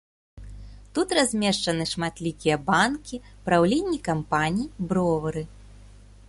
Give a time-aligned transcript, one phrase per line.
[0.97, 5.43] Тут размешчаны шматлікія банкі, праўленні кампаній, бровары.